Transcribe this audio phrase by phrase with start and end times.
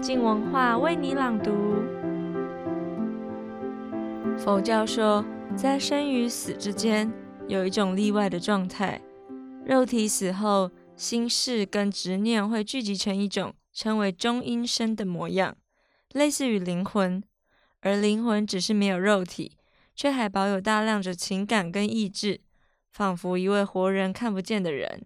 [0.00, 1.52] 静文化为你朗读。
[4.38, 5.22] 佛教说，
[5.54, 7.12] 在生与死之间
[7.46, 8.98] 有一种例外的状态，
[9.62, 15.54] 肉体死后，心事跟执念会聚集成一种称为中阴身的模样，
[16.12, 17.22] 类似于灵魂，
[17.80, 19.58] 而灵魂只是没有肉体，
[19.94, 22.40] 却还保有大量的情感跟意志，
[22.90, 25.04] 仿佛一位活人看不见的人。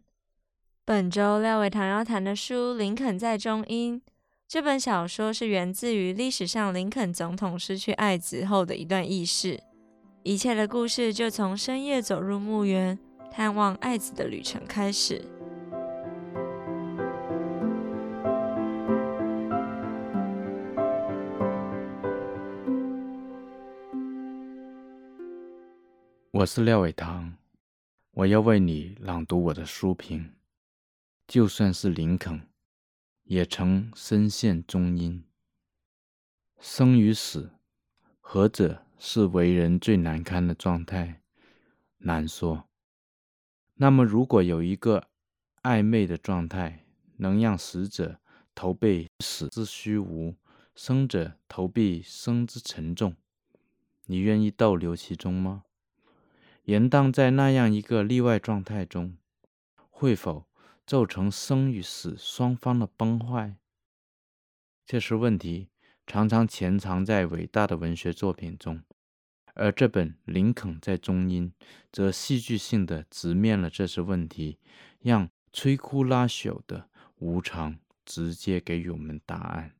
[0.85, 4.01] 本周廖伟棠要谈的书《林肯在中阴》
[4.47, 9.61] 这本小说是源自于历史上林肯总统失去爱子后的一段軼事，
[10.23, 12.97] 一切的故事就从深夜走入墓园
[13.33, 15.25] 探望爱子的旅程开始。
[26.31, 27.33] 我是廖伟棠，
[28.13, 30.31] 我要为你朗读我的书评。
[31.27, 32.41] 就算是林肯，
[33.25, 35.25] 也曾身陷中阴。
[36.61, 37.53] 生与死，
[38.21, 41.23] 何者是为人最难堪的状态？
[41.99, 42.69] 难说。
[43.75, 45.09] 那么，如果有一个
[45.63, 46.85] 暧昧的状态，
[47.17, 48.21] 能让死者
[48.55, 50.37] 投避死之虚无，
[50.75, 53.17] 生者投避生之沉重，
[54.05, 55.65] 你愿意逗留其中吗？
[56.65, 59.17] 严荡在那样一个例外状态中，
[59.91, 60.47] 会否
[60.87, 63.57] 造成生与死双方的崩坏？
[64.87, 65.71] 这些问题，
[66.07, 68.83] 常常潜藏在伟大的文学作品中，
[69.55, 71.51] 而这本《林肯在中阴》
[71.91, 74.59] 则戏剧性的直面了这些问题，
[75.01, 79.75] 让摧枯拉朽的无常直接给予我们答案。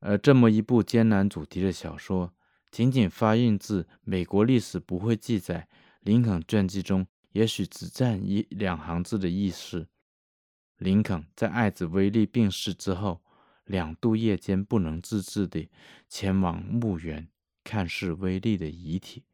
[0.00, 2.34] 而这么一部艰难主题的小说，
[2.72, 5.68] 仅仅发印自美国历史不会记载，
[6.00, 9.88] 林肯传记中也许只占一两行字的意思。
[10.78, 13.22] 林肯在爱子威利病逝之后，
[13.66, 15.68] 两度夜间不能自制地
[16.08, 17.28] 前往墓园
[17.62, 19.26] 看视威利的遗体。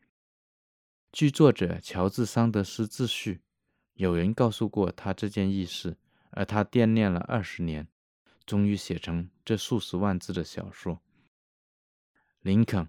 [1.13, 3.41] 据作者乔治·桑德斯自叙，
[3.95, 5.97] 有人告诉过他这件轶事，
[6.31, 7.87] 而他惦念了二十年，
[8.45, 11.01] 终于写成这数十万字的小说。
[12.41, 12.89] 林肯。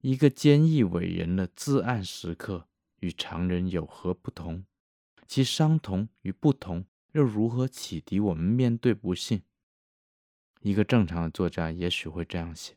[0.00, 2.67] 一个坚毅伟人的至暗时刻
[3.00, 4.64] 与常人有何不同？
[5.26, 9.42] 其相同与不同又如何启迪我们面对不幸？
[10.62, 12.76] 一个正常的作家也许会这样写，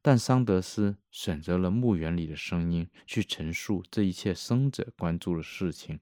[0.00, 6.00] 但桑德斯选择了墓园里的声音去陈述这一切生者关注的事情，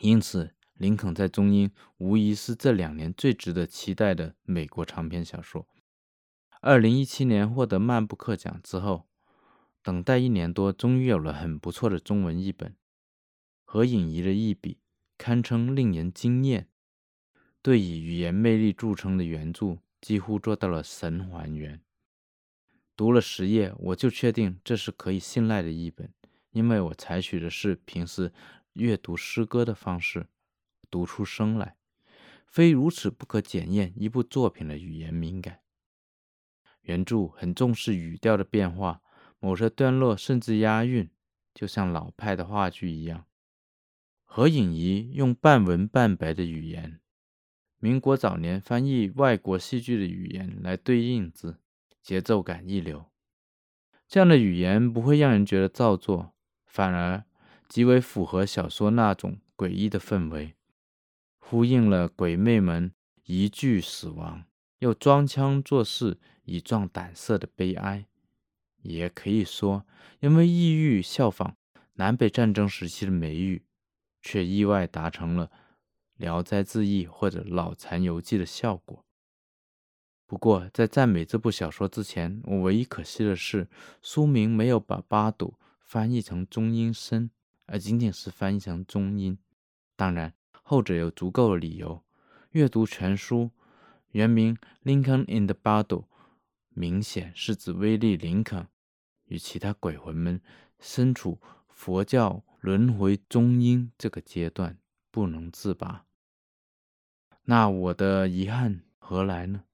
[0.00, 0.44] 因此，
[0.74, 5.66] 《林肯在中英》无疑是这两年最值得期待的美国长篇小说。
[6.60, 9.08] 二零一七年获得曼布克奖之后。
[9.84, 12.74] 等待一年多，终于有了很不错的中文译本。
[13.64, 14.78] 何颖怡的一笔
[15.18, 16.70] 堪称令人惊艳，
[17.60, 21.82] 对以语言魅力著称的原著几乎做到了神还原。
[22.96, 26.10] 读了十页，我就确定这是可以信赖的译本，
[26.52, 28.32] 因为我采取的是平时
[28.72, 30.28] 阅读诗歌的方式，
[30.90, 31.76] 读出声来，
[32.46, 35.60] 非如此不可检验一部作品的语言敏感。
[36.80, 39.02] 原著很重视语调的变化。
[39.44, 41.10] 某些段落甚至押韵，
[41.52, 43.26] 就像老派的话剧一样。
[44.24, 46.98] 何颖怡用半文半白的语言，
[47.78, 51.58] 民国早年翻译外国戏剧的语言来对应之，
[52.02, 53.04] 节奏感一流。
[54.08, 56.32] 这样的语言不会让人觉得造作，
[56.64, 57.22] 反而
[57.68, 60.54] 极为符合小说那种诡异的氛围，
[61.38, 62.94] 呼应了鬼魅们
[63.24, 64.46] 一具死亡，
[64.78, 68.06] 又装腔作势以壮胆色的悲哀。
[68.84, 69.84] 也可以说，
[70.20, 71.56] 因为意欲效仿
[71.94, 73.64] 南北战争时期的美誉，
[74.22, 75.46] 却意外达成了
[76.16, 79.04] 《聊斋志异》或者《老残游记》的效果。
[80.26, 83.68] 不过，在赞美这部小说之前，我唯一可惜的是，
[84.02, 87.30] 书名没有把八堵翻译成中音声，
[87.66, 89.38] 而仅仅是翻译成中音。
[89.96, 92.02] 当然，后者有足够的理由。
[92.50, 93.50] 阅读全书，
[94.12, 96.02] 原名《Lincoln in the Bardo》，
[96.70, 98.66] 明显是指威利·林肯。
[99.26, 100.40] 与其他鬼魂们
[100.78, 104.78] 身处佛教轮回中阴这个阶段
[105.10, 106.06] 不能自拔，
[107.44, 109.64] 那我的遗憾何来呢？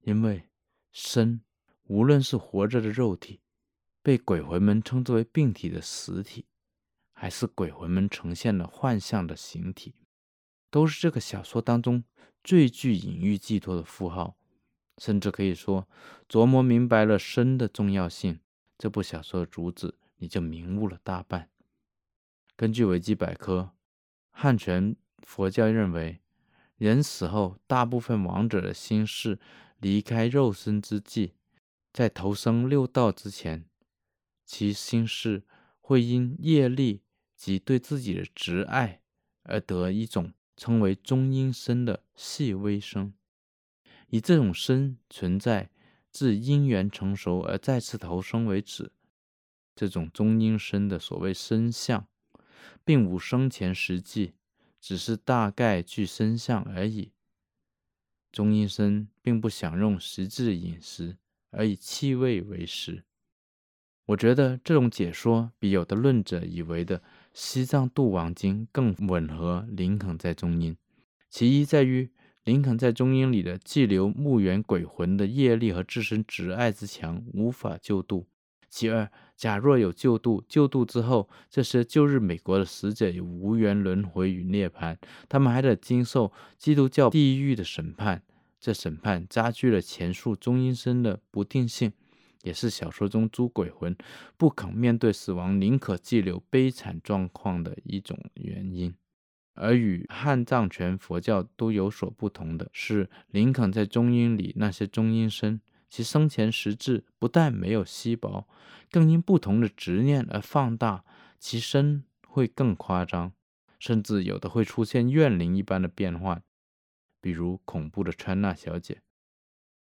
[0.00, 0.48] 因为
[0.90, 1.42] 身，
[1.84, 3.40] 无论是活着的肉体，
[4.02, 6.46] 被鬼魂们称之为病体的实体，
[7.12, 9.94] 还是鬼魂们呈现了幻象的形体，
[10.70, 12.04] 都是这个小说当中
[12.42, 14.36] 最具隐喻寄托的符号。
[14.96, 15.86] 甚至可以说，
[16.28, 18.40] 琢磨明白了身的重要性。
[18.78, 21.50] 这部小说的主旨，你就明悟了大半。
[22.56, 23.72] 根据维基百科，
[24.30, 26.20] 汉传佛教认为，
[26.76, 29.40] 人死后，大部分亡者的心事
[29.78, 31.34] 离开肉身之际，
[31.92, 33.64] 在投生六道之前，
[34.44, 35.42] 其心事
[35.80, 37.02] 会因业力
[37.34, 39.02] 及对自己的执爱
[39.42, 43.12] 而得一种称为中阴身的细微声，
[44.08, 45.70] 以这种身存在
[46.18, 48.90] 至因缘成熟而再次投生为止。
[49.76, 52.08] 这种中阴身的所谓身相，
[52.84, 54.34] 并无生前实际，
[54.80, 57.12] 只是大概具身相而已。
[58.32, 61.16] 中阴身并不享用实质饮食，
[61.50, 63.04] 而以气味为食。
[64.06, 66.98] 我觉得这种解说比有的论者以为的
[67.32, 70.76] 《西藏度王经》更吻合林肯在中阴。
[71.30, 72.10] 其一在于，
[72.48, 78.26] 林肯在中阴里的滞留墓园鬼魂的业力和自身执爱之强，无法救度。
[78.70, 84.96] 其二，假若有救度，救度之后，这些旧日美国的死者也无缘轮回与涅槃，
[85.28, 88.22] 他们还得经受基督教地狱的审判。
[88.58, 91.92] 这审判加剧了前述中阴身的不定性，
[92.44, 93.94] 也是小说中诸鬼魂
[94.38, 98.94] 不肯面对死亡，宁可滞留悲惨状况的一种原因。
[99.58, 105.60] 而与汉藏传佛教都有所不同的是，林肯在中阴里那些中阴身。
[105.90, 108.46] 其生前实质不但没有稀薄，
[108.90, 111.02] 更因不同的执念而放大，
[111.38, 113.32] 其身会更夸张，
[113.78, 116.42] 甚至有的会出现怨灵一般的变幻，
[117.22, 119.00] 比如恐怖的川娜小姐。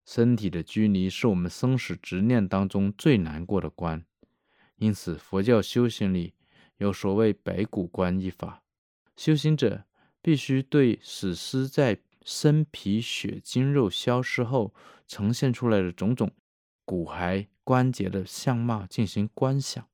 [0.05, 4.05] 身体的拘泥是我们生死执念当中最难过的关，
[4.75, 6.35] 因此佛教修行里
[6.77, 8.61] 有所谓白骨观一法，
[9.15, 9.85] 修行者
[10.21, 14.73] 必须对死尸在身皮血筋肉消失后
[15.07, 16.31] 呈现出来的种种
[16.83, 19.87] 骨骸关节的相貌进行观想，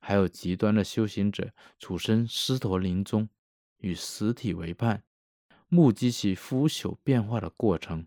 [0.00, 3.28] 还有极端的修行者处身尸陀林中，
[3.78, 5.02] 与死体为伴，
[5.68, 8.06] 目击其腐朽变化的过程，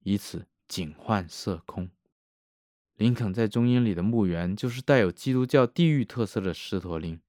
[0.00, 1.90] 以此警幻色空。
[2.94, 7.20] 林肯在中英里的墓园就是带有基督教地狱特色的尸陀林。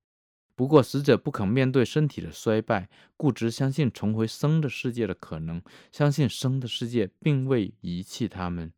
[0.57, 5.62] 不过，死者不肯面对身体的衰败，固执相信重回生的世界的可能，
[5.92, 8.74] 相信生的世界并未遗弃他们，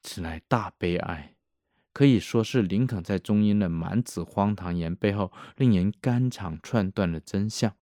[0.00, 1.34] 此乃大悲哀，
[1.92, 7.74] 可以说是林肯在中英的满纸荒唐言背后令人肝肠寸断的真相。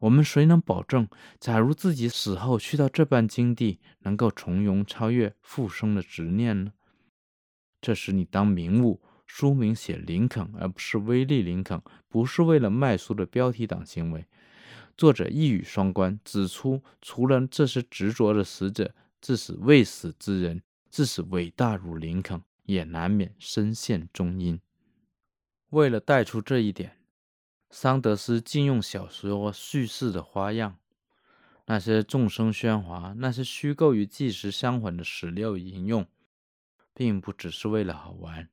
[0.00, 1.08] 我们谁能保证，
[1.40, 6.74] 假如自己死后去到这般境地，能够从容超越复生的执念呢？
[7.80, 9.00] 这时，你当明悟。
[9.26, 14.26] 书名写林肯，而不是威利林肯，不是为了卖书的标题党行为。
[14.96, 24.58] 作者一语双关，指出除了这些执着的死者，致使未死之人，致使伟大如林肯，也难免身陷中阴。
[25.70, 26.96] 为了带出这一点，
[27.68, 30.78] 桑德斯竟用小说叙事的花样，
[31.66, 36.06] 那些众声喧哗，那些虚构与纪实相混的史料引用，
[36.94, 38.48] 并不只是为了好玩。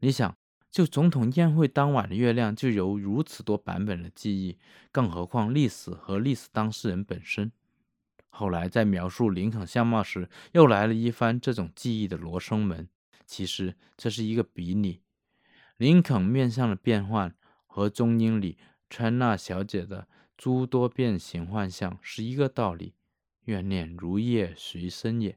[0.00, 0.36] 你想，
[0.70, 4.58] 就总统宴会当晚的月亮就有如此多版本的记忆，
[4.90, 7.52] 更何况历史和历史当事人本身。
[8.30, 12.88] 后来在描述林肯相貌时，又来了一番这种记忆的罗生门。
[13.26, 15.02] 其实这是一个比拟，
[15.76, 17.34] 林肯面相的变换
[17.66, 18.56] 和中英里
[18.88, 22.94] 川娜小姐的诸多变形幻象是一个道理。
[23.44, 25.36] 怨念如夜随身也，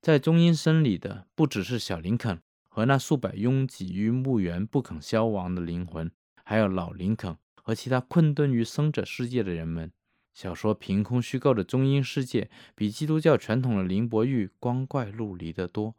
[0.00, 2.40] 在中英身里的不只是小林肯。
[2.74, 6.10] 和那数百拥挤于墓园不肯消亡的灵魂，
[6.42, 9.92] 还有老林肯和其他困顿于生者世界的人们。
[10.32, 15.94] 小说凭空虚构的中阴世界，比基督教传统的灵伯玉光怪陆离得多，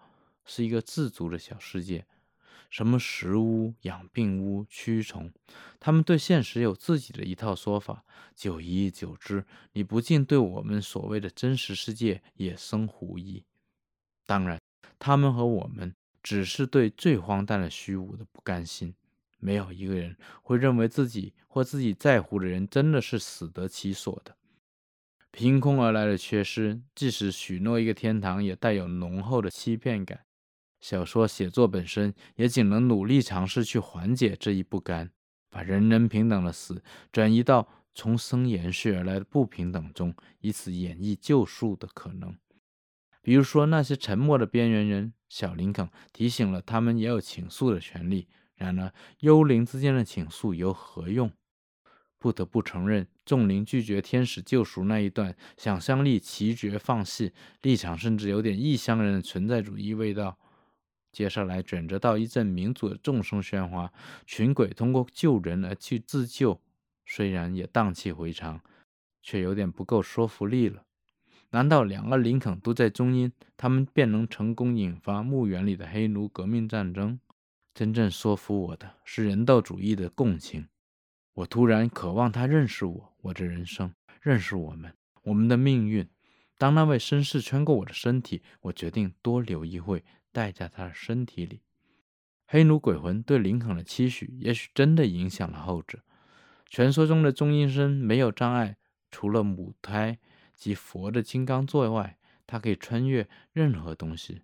[0.46, 2.08] 是一个自足的小世界。
[2.72, 5.32] 什么食屋、养病屋、蛆虫，
[5.80, 8.04] 他们对现实有自己的一套说法。
[8.34, 13.44] 久而久之，你不禁对我们所谓的真实世界也生狐疑。
[14.26, 14.60] 当然，
[14.98, 15.94] 他们和我们。
[16.24, 18.96] 只是对最荒诞的虚无的不甘心，
[19.40, 24.36] 没有一个人会认为自己或自己在乎的人真的是死得其所的。
[25.30, 30.22] 凭空而来的缺失，即使许诺一个天堂，也带有浓厚的欺骗感。
[30.80, 35.12] 小说写作本身也仅能努力尝试去缓解这一不甘，
[35.50, 42.38] 把人人平等的死转移到从生延续而来的不平等中，以此演绎救赎的可能。
[43.22, 48.28] 比如说，那些沉默的边缘人，小林肯提醒了他们也有倾诉的权利。
[48.54, 51.32] 然而，幽灵之间的倾诉有何用？
[52.20, 60.38] 不得不承认，众灵拒绝天使救赎那一段想象力奇绝放肆，立场甚至有点异乡人的存在主义味道。
[61.12, 63.92] 接下来转折到一阵民族的众声喧哗，
[64.28, 66.62] 群鬼通过救人而去自救，
[67.08, 68.62] 虽然也荡气回肠，
[69.24, 70.86] 却有点不够说服力了。
[71.54, 77.20] 难道两个林肯都在中阴，他们便能成功引发墓园里的黑奴革命战争？
[77.76, 80.68] 真正说服我的是人道主义的共情。
[81.36, 84.96] 我突然渴望他认识我，我的人生，认识我们，
[85.26, 86.10] 我们的命运。
[86.58, 91.62] 当那位绅士穿过我的身体，我决定多留一会，待在他的身体里。
[92.48, 96.00] 黑奴鬼魂对林肯的期许，也许真的影响了后者。
[96.68, 98.78] 传说中的中阴身没有障碍，
[99.12, 100.18] 除了母胎
[100.54, 104.42] 及佛的金刚座外，它可以穿越任何东西。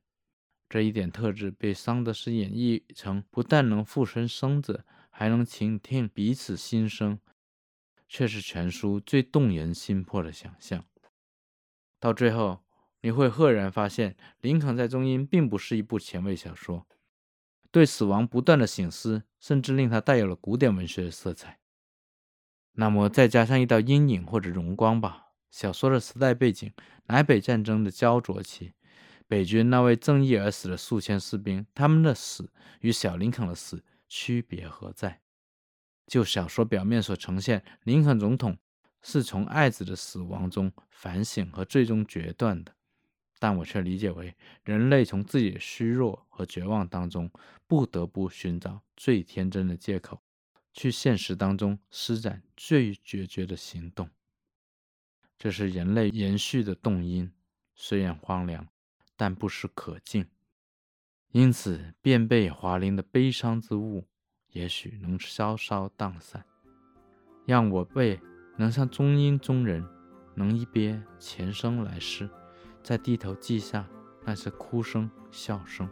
[0.67, 7.19] 这一点特质被桑德斯演绎成不但能附身生子，还能倾听彼此心声，
[8.07, 10.85] 却是全书最动人心魄的想象。
[11.99, 12.63] 到最后，
[13.01, 16.85] 你会赫然发现，林肯在中阴并不是一部前卫小说，
[17.71, 21.59] 对死亡不断的省思，甚至令它带有了古典文学的色彩。
[22.73, 25.28] 那么再加上一道阴影或者荣光吧。
[25.49, 26.71] 小说的时代背景，
[27.05, 28.73] 南北战争的焦灼期，
[29.27, 32.51] 北军那位正义而死的数千士兵，他们的死
[32.81, 35.21] 与小林肯的死区别何在？
[36.07, 38.57] 就小说表面所呈现，林肯总统
[39.01, 42.73] 是从爱子的死亡中反省和最终决断的，
[43.37, 47.31] 但我却理解为人类从自己的虚弱和绝望当中，
[47.67, 50.21] 不得不寻找最天真的借口。
[50.73, 54.09] 去现实当中施展最决绝的行动，
[55.39, 57.31] 这是人类延续的动因。
[57.73, 58.67] 虽然荒凉，
[59.15, 60.27] 但不失可敬。
[61.31, 64.05] 因此，便被华林的悲伤之物，
[64.51, 66.43] 也许能稍稍荡散，
[67.45, 68.19] 让我辈
[68.57, 69.87] 能像中阴中人，
[70.35, 72.29] 能一别前生来世，
[72.83, 73.87] 再低头记下
[74.25, 75.89] 那些哭声、笑声。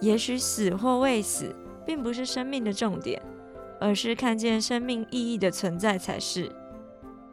[0.00, 1.52] 也许死或未死，
[1.84, 3.20] 并不是生命的重点，
[3.80, 6.52] 而是看见生命意义的存在才是。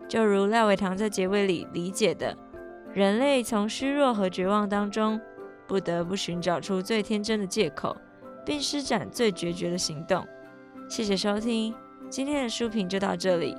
[0.08, 2.36] 就如赖伟棠在结尾里理解的，
[2.94, 5.20] 人类从虚弱和绝望当中，
[5.68, 7.96] 不得不寻找出最天真的借口，
[8.46, 10.26] 并施展最决绝的行动。
[10.88, 11.76] 谢谢收听，
[12.10, 13.56] 今天的书评就到这里。